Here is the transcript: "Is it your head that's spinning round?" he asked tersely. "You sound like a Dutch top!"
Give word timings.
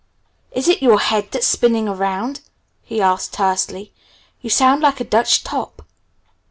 "Is 0.51 0.67
it 0.67 0.81
your 0.81 0.99
head 0.99 1.27
that's 1.29 1.45
spinning 1.45 1.85
round?" 1.85 2.41
he 2.81 2.99
asked 3.03 3.33
tersely. 3.33 3.93
"You 4.41 4.49
sound 4.49 4.81
like 4.81 4.99
a 4.99 5.03
Dutch 5.03 5.43
top!" 5.43 5.83